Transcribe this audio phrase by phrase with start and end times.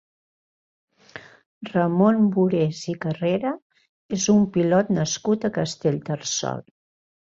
[1.73, 3.51] Ramon Burés i Carrera
[4.19, 6.65] és un pilot nascut a Castellterçol.